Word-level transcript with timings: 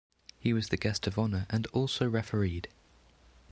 He 0.39 0.51
was 0.51 0.69
the 0.69 0.77
guest 0.77 1.05
of 1.05 1.19
honour, 1.19 1.45
and 1.51 1.67
also 1.67 2.09
refereed. 2.09 2.65